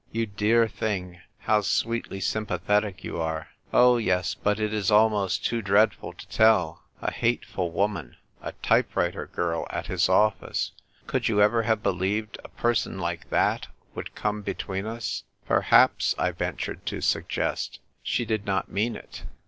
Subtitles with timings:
[0.11, 1.19] "You dear thing!
[1.41, 3.49] How sweetly sympa thetic you are!
[3.71, 6.81] Oh, yes, but it is ahuost too dreadful to tell.
[7.03, 10.71] A hateful woman— a type writer girl at his office!
[11.05, 16.15] Could you ever have believed a person like that would come be tween us?"" Perhaps,"
[16.17, 19.25] I ventured to suggest, "she did not mean it."